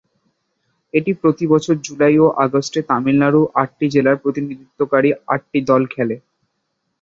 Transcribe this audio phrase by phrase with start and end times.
[0.93, 6.15] এটি প্রতি বছর জুলাই ও আগস্টে তামিলনাড়ুর আটটি জেলার প্রতিনিধিত্বকারী আট টি দল খেলে।